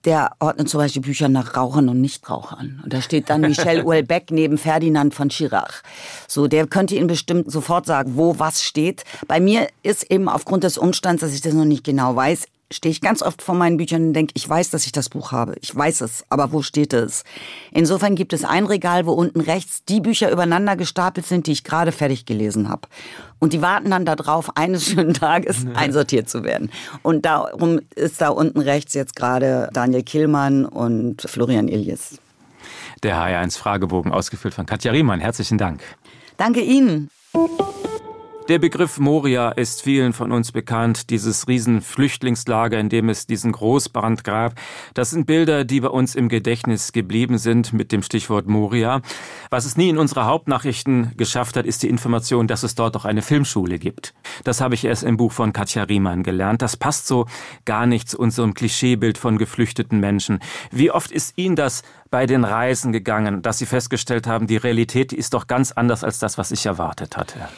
[0.04, 2.80] der ordnet zum Beispiel Bücher nach Rauchern und Nichtrauchern.
[2.82, 5.82] Und da steht dann Michel Houellebecq neben Ferdinand von Schirach.
[6.26, 9.04] So, der könnte Ihnen bestimmt sofort sagen, wo was steht.
[9.28, 12.90] Bei mir ist eben aufgrund des Umstands, dass ich das noch nicht genau weiß, stehe
[12.90, 15.54] ich ganz oft vor meinen Büchern und denke, ich weiß, dass ich das Buch habe.
[15.60, 17.24] Ich weiß es, aber wo steht es?
[17.70, 21.64] Insofern gibt es ein Regal, wo unten rechts die Bücher übereinander gestapelt sind, die ich
[21.64, 22.88] gerade fertig gelesen habe.
[23.38, 26.70] Und die warten dann darauf, eines schönen Tages einsortiert zu werden.
[27.02, 32.18] Und darum ist da unten rechts jetzt gerade Daniel Killmann und Florian Iljes.
[33.02, 35.20] Der HR1-Fragebogen ausgefüllt von Katja Riemann.
[35.20, 35.82] Herzlichen Dank.
[36.36, 37.10] Danke Ihnen.
[38.48, 44.24] Der Begriff Moria ist vielen von uns bekannt, dieses Riesenflüchtlingslager, in dem es diesen Großbrand
[44.24, 44.54] gab.
[44.94, 49.00] Das sind Bilder, die bei uns im Gedächtnis geblieben sind mit dem Stichwort Moria.
[49.50, 53.04] Was es nie in unsere Hauptnachrichten geschafft hat, ist die Information, dass es dort auch
[53.04, 54.12] eine Filmschule gibt.
[54.42, 56.62] Das habe ich erst im Buch von Katja Riemann gelernt.
[56.62, 57.26] Das passt so
[57.64, 60.40] gar nicht zu unserem Klischeebild von geflüchteten Menschen.
[60.72, 65.12] Wie oft ist Ihnen das bei den Reisen gegangen, dass Sie festgestellt haben, die Realität
[65.12, 67.48] ist doch ganz anders als das, was ich erwartet hatte?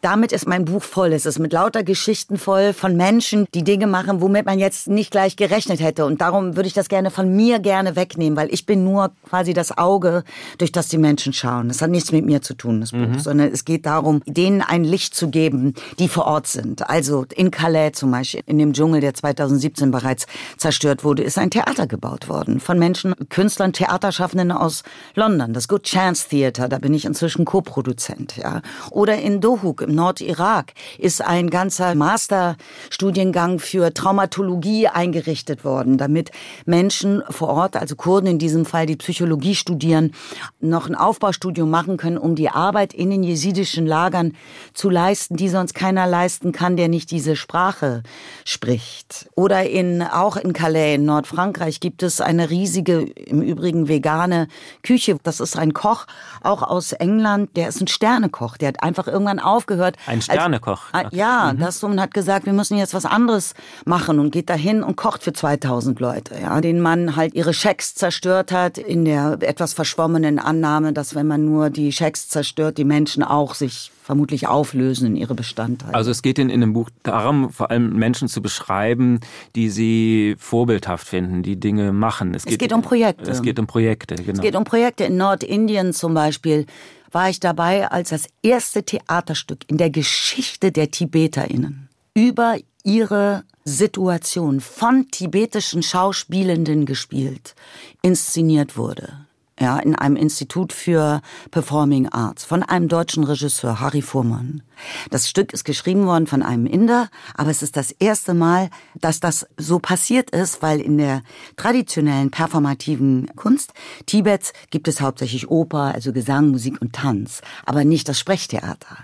[0.00, 1.12] Damit ist mein Buch voll.
[1.12, 5.10] Es ist mit lauter Geschichten voll von Menschen, die Dinge machen, womit man jetzt nicht
[5.10, 6.04] gleich gerechnet hätte.
[6.04, 9.54] Und darum würde ich das gerne von mir gerne wegnehmen, weil ich bin nur quasi
[9.54, 10.24] das Auge,
[10.58, 11.68] durch das die Menschen schauen.
[11.68, 13.18] Das hat nichts mit mir zu tun, das Buch, mhm.
[13.18, 16.88] sondern es geht darum, denen ein Licht zu geben, die vor Ort sind.
[16.88, 21.50] Also in Calais zum Beispiel, in dem Dschungel, der 2017 bereits zerstört wurde, ist ein
[21.50, 24.82] Theater gebaut worden von Menschen, Künstlern, Theaterschaffenden aus
[25.14, 25.52] London.
[25.52, 28.36] Das Good Chance Theater, da bin ich inzwischen Co-Produzent.
[28.36, 28.62] Ja.
[28.90, 36.30] Oder in Dohuk im Nordirak ist ein ganzer Masterstudiengang für Traumatologie eingerichtet worden, damit
[36.64, 40.12] Menschen vor Ort, also Kurden in diesem Fall, die Psychologie studieren,
[40.60, 44.32] noch ein Aufbaustudium machen können, um die Arbeit in den jesidischen Lagern
[44.74, 48.02] zu leisten, die sonst keiner leisten kann, der nicht diese Sprache
[48.44, 49.28] spricht.
[49.34, 54.48] Oder in, auch in Calais in Nordfrankreich gibt es eine riesige, im Übrigen vegane
[54.82, 55.16] Küche.
[55.22, 56.06] Das ist ein Koch,
[56.42, 58.56] auch aus England, der ist ein Sternekoch.
[58.56, 59.96] Der hat einfach irgendwann aufgehört, gehört.
[60.06, 60.92] Ein Sternekoch.
[60.92, 61.60] Als, ja, mhm.
[61.60, 65.22] das und hat gesagt, wir müssen jetzt was anderes machen und geht dahin und kocht
[65.22, 70.38] für 2000 Leute, ja, den Mann halt ihre Schecks zerstört hat in der etwas verschwommenen
[70.38, 75.16] Annahme, dass wenn man nur die Schecks zerstört, die Menschen auch sich vermutlich auflösen in
[75.16, 75.92] ihre Bestandteile.
[75.92, 79.18] Also es geht in, in dem Buch darum, vor allem Menschen zu beschreiben,
[79.56, 82.32] die sie vorbildhaft finden, die Dinge machen.
[82.32, 83.28] Es, es geht, geht, um Projekte.
[83.28, 84.32] Es geht um Projekte, genau.
[84.32, 86.66] Es geht um Projekte in Nordindien zum Beispiel
[87.12, 94.60] war ich dabei, als das erste Theaterstück in der Geschichte der TibeterInnen über ihre Situation
[94.60, 97.54] von tibetischen Schauspielenden gespielt,
[98.02, 99.25] inszeniert wurde
[99.58, 104.62] ja, in einem Institut für Performing Arts von einem deutschen Regisseur, Harry Fuhrmann.
[105.10, 108.68] Das Stück ist geschrieben worden von einem Inder, aber es ist das erste Mal,
[109.00, 111.22] dass das so passiert ist, weil in der
[111.56, 113.72] traditionellen performativen Kunst
[114.04, 118.98] Tibets gibt es hauptsächlich Oper, also Gesang, Musik und Tanz, aber nicht das Sprechtheater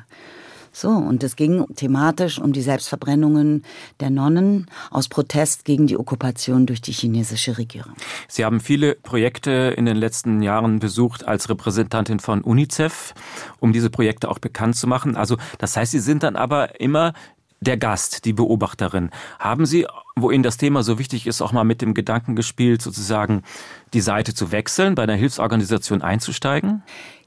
[0.72, 3.62] So, und es ging thematisch um die Selbstverbrennungen
[4.00, 7.92] der Nonnen aus Protest gegen die Okkupation durch die chinesische Regierung.
[8.26, 13.14] Sie haben viele Projekte in den letzten Jahren besucht als Repräsentantin von UNICEF,
[13.60, 15.16] um diese Projekte auch bekannt zu machen.
[15.16, 17.12] Also das heißt, Sie sind dann aber immer
[17.62, 19.10] der Gast, die Beobachterin.
[19.38, 22.82] Haben Sie, wo Ihnen das Thema so wichtig ist, auch mal mit dem Gedanken gespielt,
[22.82, 23.42] sozusagen
[23.94, 26.82] die Seite zu wechseln, bei einer Hilfsorganisation einzusteigen?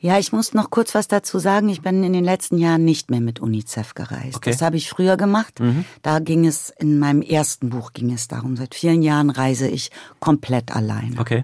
[0.05, 1.67] Ja, ich muss noch kurz was dazu sagen.
[1.69, 4.35] Ich bin in den letzten Jahren nicht mehr mit UNICEF gereist.
[4.35, 4.51] Okay.
[4.51, 5.59] Das habe ich früher gemacht.
[5.59, 5.83] Mhm.
[6.03, 8.55] Da ging es, in meinem ersten Buch ging es darum.
[8.55, 11.15] Seit vielen Jahren reise ich komplett allein.
[11.17, 11.43] Okay.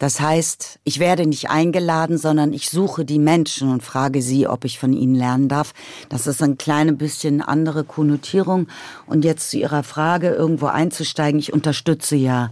[0.00, 4.64] Das heißt, ich werde nicht eingeladen, sondern ich suche die Menschen und frage sie, ob
[4.64, 5.72] ich von ihnen lernen darf.
[6.08, 8.66] Das ist ein kleines bisschen andere Konnotierung.
[9.06, 11.38] Und jetzt zu Ihrer Frage, irgendwo einzusteigen.
[11.38, 12.50] Ich unterstütze ja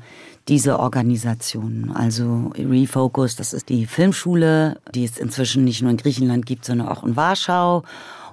[0.48, 1.92] diese Organisationen.
[1.92, 6.88] Also Refocus, das ist die Filmschule, die es inzwischen nicht nur in Griechenland gibt, sondern
[6.88, 7.84] auch in Warschau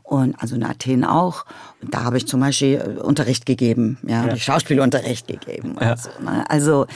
[0.03, 1.45] und also in Athen auch.
[1.81, 4.35] Da habe ich zum Beispiel äh, Unterricht gegeben, ja, ja.
[4.35, 5.75] Schauspielunterricht gegeben.
[5.79, 5.95] Ja.
[5.95, 6.49] So, ne?
[6.49, 6.87] Also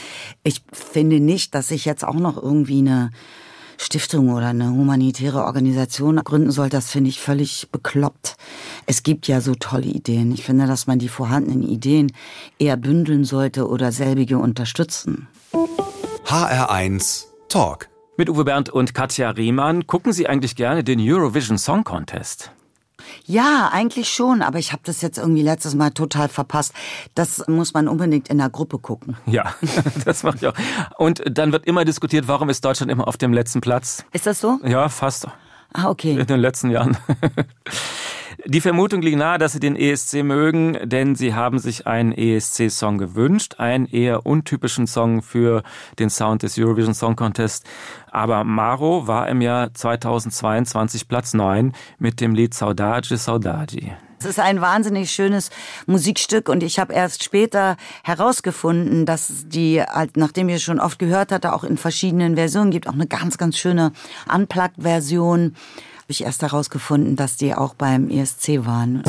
[0.42, 3.10] ich finde nicht, dass ich jetzt auch noch irgendwie eine
[3.78, 8.36] Stiftung oder eine humanitäre Organisation gründen soll, das finde ich völlig bekloppt.
[8.86, 10.32] Es gibt ja so tolle Ideen.
[10.32, 12.12] Ich finde, dass man die vorhandenen Ideen
[12.58, 15.28] eher bündeln sollte oder selbige unterstützen.
[16.26, 17.88] HR1 Talk.
[18.16, 22.52] Mit Uwe Bernd und Katja Riemann gucken Sie eigentlich gerne den Eurovision Song Contest?
[23.26, 26.72] Ja, eigentlich schon, aber ich habe das jetzt irgendwie letztes Mal total verpasst.
[27.14, 29.16] Das muss man unbedingt in der Gruppe gucken.
[29.26, 29.54] Ja,
[30.04, 30.54] das mache ich auch.
[30.98, 34.04] Und dann wird immer diskutiert, warum ist Deutschland immer auf dem letzten Platz?
[34.12, 34.58] Ist das so?
[34.64, 35.26] Ja, fast.
[35.72, 36.18] Ah, okay.
[36.18, 36.96] In den letzten Jahren.
[38.46, 42.98] Die Vermutung liegt nahe, dass Sie den ESC mögen, denn Sie haben sich einen ESC-Song
[42.98, 45.62] gewünscht, einen eher untypischen Song für
[45.98, 47.64] den Sound des Eurovision Song Contest.
[48.10, 53.96] Aber Maro war im Jahr 2022 Platz 9 mit dem Lied Saudade Saudade.
[54.18, 55.48] Es ist ein wahnsinnig schönes
[55.86, 59.82] Musikstück und ich habe erst später herausgefunden, dass die,
[60.16, 63.56] nachdem ich schon oft gehört hatte, auch in verschiedenen Versionen gibt, auch eine ganz, ganz
[63.56, 63.92] schöne
[64.30, 65.54] Unplugged-Version
[66.04, 69.02] habe ich erst herausgefunden, dass die auch beim ESC waren.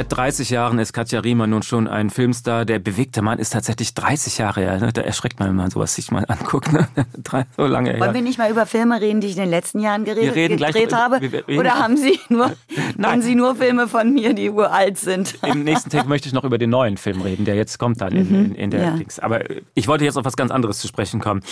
[0.00, 2.64] Seit 30 Jahren ist Katja Riemann nun schon ein Filmstar.
[2.64, 4.80] Der bewegte Mann ist tatsächlich 30 Jahre her.
[4.80, 4.94] Ne?
[4.94, 6.72] Da erschreckt man, wenn man sowas sich mal anguckt.
[6.72, 6.88] Ne?
[7.58, 8.00] so lange her.
[8.00, 10.56] Wollen wir nicht mal über Filme reden, die ich in den letzten Jahren geredet, gedreht
[10.88, 11.20] gleich, habe?
[11.48, 12.50] Oder haben Sie nur,
[13.02, 15.34] haben Sie nur Filme von mir, die uralt sind?
[15.46, 18.12] Im nächsten Tag möchte ich noch über den neuen Film reden, der jetzt kommt dann
[18.12, 18.44] in, mhm.
[18.46, 18.90] in, in der ja.
[18.92, 19.18] Dings.
[19.18, 19.42] Aber
[19.74, 21.42] ich wollte jetzt auf was ganz anderes zu sprechen kommen.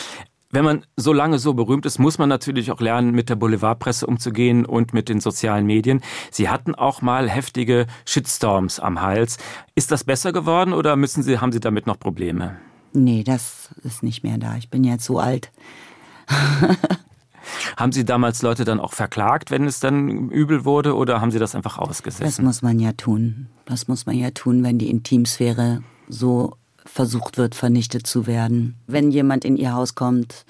[0.50, 4.06] Wenn man so lange so berühmt ist, muss man natürlich auch lernen, mit der Boulevardpresse
[4.06, 6.00] umzugehen und mit den sozialen Medien.
[6.30, 9.36] Sie hatten auch mal heftige Shitstorms am Hals.
[9.74, 12.56] Ist das besser geworden oder müssen Sie, haben Sie damit noch Probleme?
[12.94, 14.56] Nee, das ist nicht mehr da.
[14.56, 15.52] Ich bin jetzt so alt.
[17.76, 21.38] haben Sie damals Leute dann auch verklagt, wenn es dann übel wurde, oder haben Sie
[21.38, 22.22] das einfach ausgesetzt?
[22.22, 23.48] Das muss man ja tun.
[23.66, 26.56] Das muss man ja tun, wenn die Intimsphäre so
[26.88, 28.74] versucht wird, vernichtet zu werden.
[28.86, 30.44] Wenn jemand in ihr Haus kommt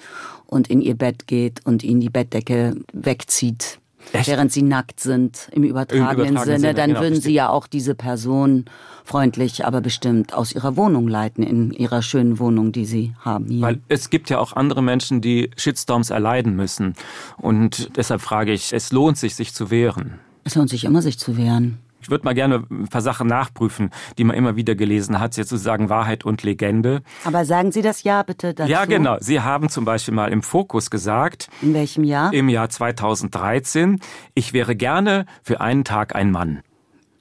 [0.45, 3.79] und in ihr Bett geht und ihnen die Bettdecke wegzieht,
[4.13, 4.27] Echt?
[4.27, 7.49] während sie nackt sind, im übertragenen, Im übertragenen Sinne, Sinne, dann genau, würden sie ja
[7.49, 8.65] auch diese Person
[9.03, 13.61] freundlich, aber bestimmt aus ihrer Wohnung leiten, in ihrer schönen Wohnung, die sie haben hier.
[13.61, 16.95] Weil es gibt ja auch andere Menschen, die Shitstorms erleiden müssen.
[17.37, 20.19] Und deshalb frage ich, es lohnt sich, sich zu wehren.
[20.43, 21.79] Es lohnt sich immer, sich zu wehren.
[22.01, 25.49] Ich würde mal gerne ein paar Sachen nachprüfen, die man immer wieder gelesen hat, jetzt
[25.49, 27.01] sozusagen Wahrheit und Legende.
[27.25, 28.71] Aber sagen Sie das ja bitte dazu.
[28.71, 29.17] Ja, genau.
[29.19, 31.49] Sie haben zum Beispiel mal im Fokus gesagt.
[31.61, 32.33] In welchem Jahr?
[32.33, 33.99] Im Jahr 2013.
[34.33, 36.61] Ich wäre gerne für einen Tag ein Mann.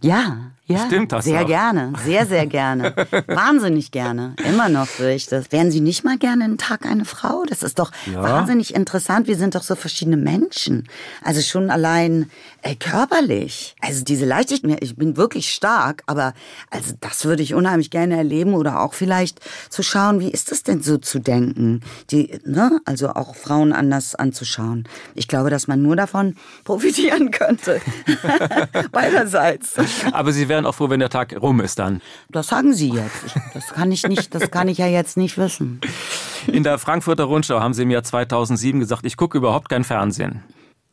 [0.01, 1.47] Ja, ja, Stimmt das sehr auch?
[1.47, 2.95] gerne, sehr, sehr gerne.
[3.27, 4.37] wahnsinnig gerne.
[4.47, 5.51] Immer noch würde ich das.
[5.51, 7.45] Wären Sie nicht mal gerne einen Tag eine Frau?
[7.49, 8.23] Das ist doch ja.
[8.23, 9.27] wahnsinnig interessant.
[9.29, 10.87] Wir sind doch so verschiedene Menschen.
[11.23, 12.31] Also schon allein
[12.63, 13.77] äh, körperlich.
[13.81, 16.35] Also diese Leichtigkeit, ich bin wirklich stark, aber
[16.71, 20.65] also das würde ich unheimlich gerne erleben oder auch vielleicht zu schauen, wie ist es
[20.65, 21.81] denn so zu denken?
[22.11, 22.81] Die, ne?
[22.85, 24.87] Also auch Frauen anders anzuschauen.
[25.15, 27.81] Ich glaube, dass man nur davon profitieren könnte.
[28.93, 29.75] Beiderseits.
[30.13, 32.01] Aber Sie werden wären auch froh, wenn der Tag rum ist dann.
[32.31, 33.37] Das sagen Sie jetzt.
[33.55, 35.81] Das kann ich nicht, das kann ich ja jetzt nicht wissen.
[36.49, 40.43] In der Frankfurter Rundschau haben Sie im Jahr 2007 gesagt, ich gucke überhaupt kein Fernsehen.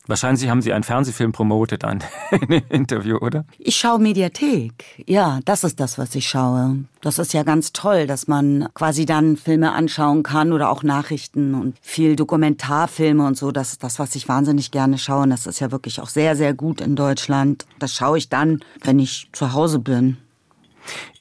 [0.08, 2.02] Wahrscheinlich haben Sie einen Fernsehfilm promotet an
[2.68, 3.44] Interview, oder?
[3.58, 5.04] Ich schaue Mediathek.
[5.06, 6.84] Ja, das ist das, was ich schaue.
[7.00, 11.54] Das ist ja ganz toll, dass man quasi dann Filme anschauen kann oder auch Nachrichten
[11.54, 13.50] und viel Dokumentarfilme und so.
[13.50, 15.24] Das ist das, was ich wahnsinnig gerne schaue.
[15.24, 17.66] Und das ist ja wirklich auch sehr, sehr gut in Deutschland.
[17.78, 20.18] Das schaue ich dann, wenn ich zu Hause bin.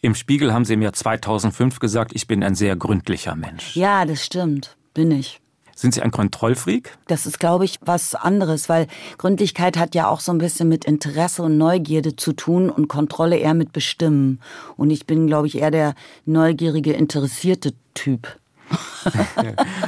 [0.01, 3.75] Im Spiegel haben Sie im Jahr 2005 gesagt, ich bin ein sehr gründlicher Mensch.
[3.75, 4.77] Ja, das stimmt.
[4.93, 5.41] Bin ich.
[5.85, 6.97] Sind Sie ein Kontrollfreak?
[7.05, 8.87] Das ist, glaube ich, was anderes, weil
[9.19, 13.37] Gründlichkeit hat ja auch so ein bisschen mit Interesse und Neugierde zu tun und Kontrolle
[13.37, 14.39] eher mit Bestimmen.
[14.77, 15.93] Und ich bin, glaube ich, eher der
[16.25, 18.35] neugierige, interessierte Typ.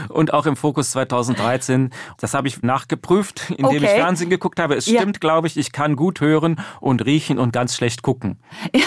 [0.10, 3.78] und auch im Fokus 2013, das habe ich nachgeprüft, indem okay.
[3.78, 4.76] ich Fernsehen geguckt habe.
[4.76, 5.20] Es stimmt, ja.
[5.20, 8.38] glaube ich, ich kann gut hören und riechen und ganz schlecht gucken.
[8.76, 8.86] Ja.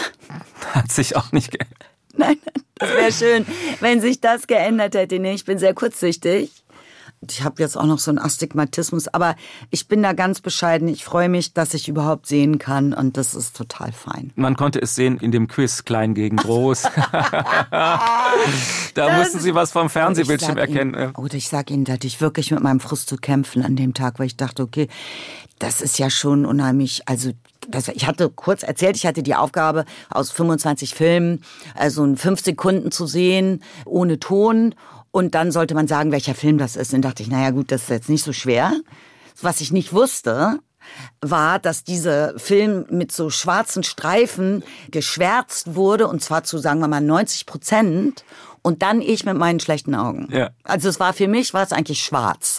[0.74, 1.86] Hat sich auch nicht geändert.
[2.16, 2.36] Nein,
[2.76, 3.46] das wäre schön,
[3.80, 5.18] wenn sich das geändert hätte.
[5.18, 6.52] Nee, ich bin sehr kurzsichtig.
[7.28, 9.36] Ich habe jetzt auch noch so einen Astigmatismus, aber
[9.68, 10.88] ich bin da ganz bescheiden.
[10.88, 14.32] Ich freue mich, dass ich überhaupt sehen kann und das ist total fein.
[14.36, 16.82] Man konnte es sehen in dem Quiz Klein gegen Groß.
[17.70, 18.00] da
[18.94, 20.94] das mussten Sie was vom Fernsehbildschirm erkennen.
[20.94, 23.76] Ihnen, oder ich sage Ihnen, da hatte ich wirklich mit meinem Frust zu kämpfen an
[23.76, 24.88] dem Tag, weil ich dachte, okay,
[25.58, 27.32] das ist ja schon unheimlich, also
[27.68, 31.42] das, ich hatte kurz erzählt, ich hatte die Aufgabe, aus 25 Filmen,
[31.74, 34.74] also in fünf Sekunden zu sehen, ohne Ton.
[35.12, 36.94] Und dann sollte man sagen, welcher Film das ist.
[36.94, 38.72] Und dachte ich, naja gut, das ist jetzt nicht so schwer.
[39.40, 40.60] Was ich nicht wusste,
[41.20, 46.88] war, dass dieser Film mit so schwarzen Streifen geschwärzt wurde, und zwar zu, sagen wir
[46.88, 48.24] mal, 90 Prozent.
[48.62, 50.28] Und dann ich mit meinen schlechten Augen.
[50.30, 50.50] Ja.
[50.64, 52.58] Also es war für mich, war es eigentlich schwarz.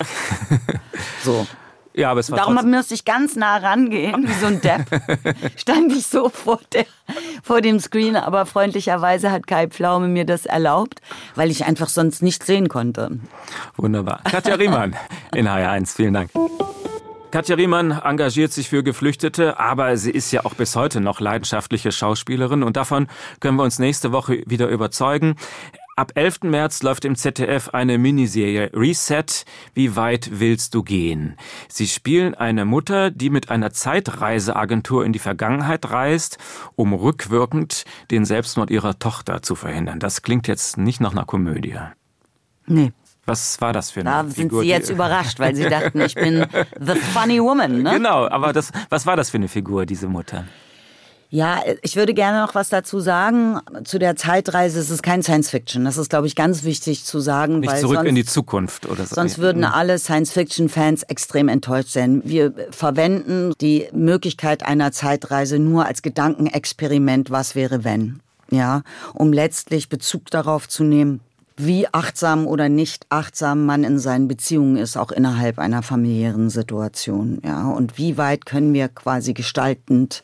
[1.24, 1.46] so.
[1.94, 2.72] Ja, aber es war Darum trotzdem...
[2.72, 4.86] musste ich ganz nah rangehen, wie so ein Depp.
[5.58, 6.86] Stand ich so vor, der,
[7.44, 11.02] vor dem Screen, aber freundlicherweise hat Kai Pflaume mir das erlaubt,
[11.36, 13.20] weil ich einfach sonst nichts sehen konnte.
[13.76, 14.22] Wunderbar.
[14.24, 14.96] Katja Riemann
[15.36, 16.32] in HR1, vielen Dank.
[17.32, 21.94] Katja Riemann engagiert sich für Geflüchtete, aber sie ist ja auch bis heute noch leidenschaftliche
[21.94, 23.08] Schauspielerin und davon
[23.40, 25.36] können wir uns nächste Woche wieder überzeugen.
[26.02, 26.46] Ab 11.
[26.46, 29.46] März läuft im ZDF eine Miniserie Reset.
[29.76, 31.38] Wie weit willst du gehen?
[31.70, 36.40] Sie spielen eine Mutter, die mit einer Zeitreiseagentur in die Vergangenheit reist,
[36.76, 40.00] um rückwirkend den Selbstmord ihrer Tochter zu verhindern.
[40.00, 41.78] Das klingt jetzt nicht nach einer Komödie.
[42.66, 42.94] Nee.
[43.28, 46.16] Was war das für eine Da sind Figur, Sie jetzt überrascht, weil Sie dachten, ich
[46.16, 46.48] bin
[46.80, 47.92] the funny woman, ne?
[47.92, 50.46] Genau, aber das, was war das für eine Figur, diese Mutter?
[51.34, 53.62] Ja, ich würde gerne noch was dazu sagen.
[53.86, 55.86] Zu der Zeitreise ist es kein Science Fiction.
[55.86, 57.62] Das ist, glaube ich, ganz wichtig zu sagen.
[57.62, 59.16] Nicht zurück sonst, in die Zukunft oder so.
[59.16, 62.22] Sonst würden alle Science Fiction Fans extrem enttäuscht sein.
[62.26, 67.32] Wir verwenden die Möglichkeit einer Zeitreise nur als Gedankenexperiment.
[67.32, 68.20] Was wäre wenn?
[68.50, 68.82] Ja,
[69.14, 71.22] um letztlich Bezug darauf zu nehmen,
[71.56, 77.42] wie achtsam oder nicht achtsam man in seinen Beziehungen ist, auch innerhalb einer familiären Situation.
[77.46, 80.24] Ja, und wie weit können wir quasi gestaltend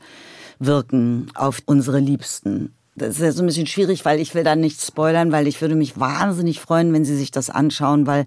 [0.60, 2.74] wirken auf unsere Liebsten.
[2.96, 5.62] Das ist ja so ein bisschen schwierig, weil ich will da nichts spoilern, weil ich
[5.62, 8.26] würde mich wahnsinnig freuen, wenn Sie sich das anschauen, weil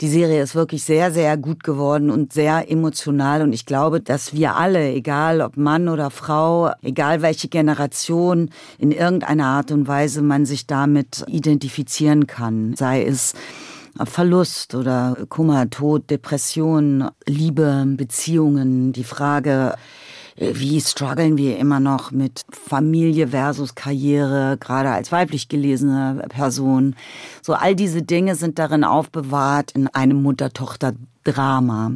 [0.00, 3.42] die Serie ist wirklich sehr, sehr gut geworden und sehr emotional.
[3.42, 8.92] Und ich glaube, dass wir alle, egal ob Mann oder Frau, egal welche Generation, in
[8.92, 12.76] irgendeiner Art und Weise man sich damit identifizieren kann.
[12.76, 13.34] Sei es
[14.04, 19.74] Verlust oder Kummer, Tod, Depression, Liebe, Beziehungen, die Frage,
[20.36, 26.96] wie strugglen wir immer noch mit Familie versus Karriere, gerade als weiblich gelesene Person.
[27.42, 31.92] So all diese Dinge sind darin aufbewahrt in einem Mutter-Tochter-Drama.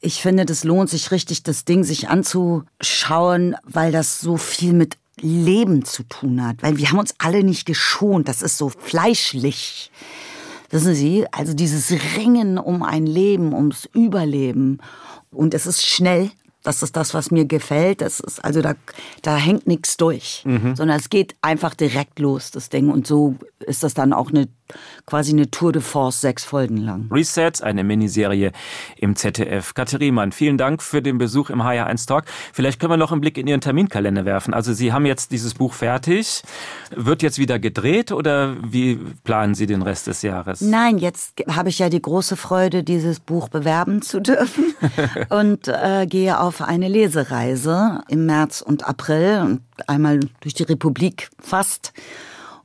[0.00, 4.96] Ich finde, das lohnt sich richtig, das Ding sich anzuschauen, weil das so viel mit
[5.20, 6.62] Leben zu tun hat.
[6.62, 8.26] Weil wir haben uns alle nicht geschont.
[8.26, 9.90] Das ist so fleischlich.
[10.70, 14.78] Wissen Sie, also dieses Ringen um ein Leben, ums Überleben.
[15.30, 16.30] Und es ist schnell,
[16.62, 18.00] das ist das, was mir gefällt.
[18.00, 18.74] Das ist, also da,
[19.22, 20.76] da hängt nichts durch, mhm.
[20.76, 22.90] sondern es geht einfach direkt los, das Ding.
[22.90, 24.48] Und so ist das dann auch eine
[25.06, 27.08] quasi eine Tour de Force, sechs Folgen lang.
[27.10, 28.52] Reset, eine Miniserie
[28.96, 29.74] im ZDF.
[29.74, 32.24] Katharina, vielen Dank für den Besuch im HR1 Talk.
[32.52, 34.54] Vielleicht können wir noch einen Blick in Ihren Terminkalender werfen.
[34.54, 36.42] Also Sie haben jetzt dieses Buch fertig.
[36.94, 40.60] Wird jetzt wieder gedreht oder wie planen Sie den Rest des Jahres?
[40.60, 44.74] Nein, jetzt habe ich ja die große Freude, dieses Buch bewerben zu dürfen
[45.30, 51.30] und äh, gehe auf eine Lesereise im März und April und einmal durch die Republik
[51.40, 51.92] fast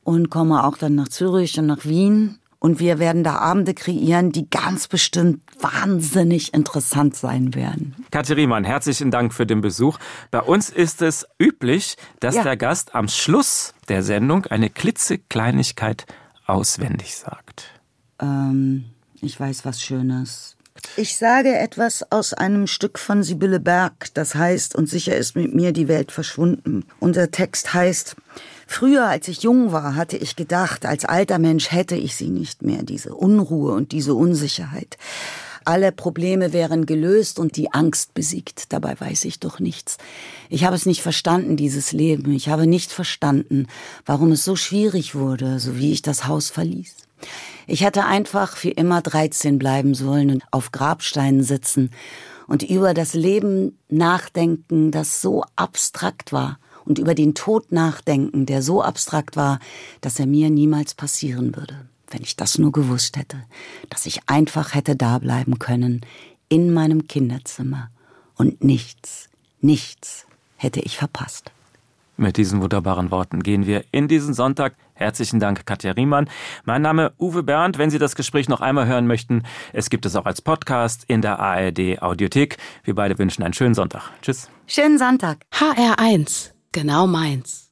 [0.05, 2.37] und komme auch dann nach Zürich und nach Wien.
[2.59, 7.95] Und wir werden da Abende kreieren, die ganz bestimmt wahnsinnig interessant sein werden.
[8.11, 9.99] Katja Riemann, herzlichen Dank für den Besuch.
[10.31, 12.43] Bei uns ist es üblich, dass ja.
[12.43, 16.05] der Gast am Schluss der Sendung eine klitzekleinigkeit
[16.45, 17.71] auswendig sagt.
[18.19, 18.85] Ähm,
[19.21, 20.54] ich weiß was Schönes.
[20.97, 25.53] Ich sage etwas aus einem Stück von Sibylle Berg, das heißt, und sicher ist mit
[25.53, 26.85] mir die Welt verschwunden.
[26.99, 28.15] Und der Text heißt,
[28.67, 32.63] Früher, als ich jung war, hatte ich gedacht, als alter Mensch hätte ich sie nicht
[32.63, 34.97] mehr, diese Unruhe und diese Unsicherheit.
[35.65, 38.71] Alle Probleme wären gelöst und die Angst besiegt.
[38.71, 39.97] Dabei weiß ich doch nichts.
[40.49, 42.31] Ich habe es nicht verstanden, dieses Leben.
[42.33, 43.67] Ich habe nicht verstanden,
[44.05, 47.04] warum es so schwierig wurde, so wie ich das Haus verließ.
[47.67, 51.91] Ich hätte einfach für immer 13 bleiben sollen und auf Grabsteinen sitzen
[52.47, 58.61] und über das Leben nachdenken, das so abstrakt war und über den Tod nachdenken, der
[58.61, 59.59] so abstrakt war,
[60.01, 61.87] dass er mir niemals passieren würde.
[62.11, 63.43] Wenn ich das nur gewusst hätte,
[63.89, 66.01] dass ich einfach hätte da bleiben können
[66.49, 67.89] in meinem Kinderzimmer
[68.35, 71.51] und nichts, nichts hätte ich verpasst.
[72.17, 74.75] Mit diesen wunderbaren Worten gehen wir in diesen Sonntag.
[74.93, 76.29] Herzlichen Dank, Katja Riemann.
[76.63, 77.77] Mein Name Uwe Bernd.
[77.77, 79.43] Wenn Sie das Gespräch noch einmal hören möchten,
[79.73, 82.57] es gibt es auch als Podcast in der ARD Audiothek.
[82.83, 84.03] Wir beide wünschen einen schönen Sonntag.
[84.21, 84.49] Tschüss.
[84.65, 85.39] Schönen Sonntag.
[85.51, 87.64] HR1, genau meins.